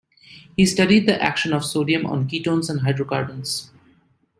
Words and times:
He 0.57 0.65
studied 0.65 1.05
the 1.07 1.21
action 1.21 1.53
of 1.53 1.63
sodium 1.63 2.07
on 2.07 2.27
ketones 2.27 2.71
and 2.71 2.79
hydrocarbons. 2.79 3.69